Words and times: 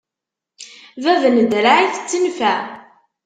Bab 1.03 1.23
n 1.35 1.37
ddreɛ 1.41 1.75
itett 1.81 2.11
nnfeɛ. 2.17 2.57